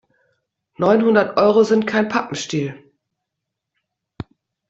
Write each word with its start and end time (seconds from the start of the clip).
Neunhundert 0.77 1.37
Euro 1.37 1.63
sind 1.63 1.85
kein 1.85 2.07
Pappenstiel. 2.07 2.83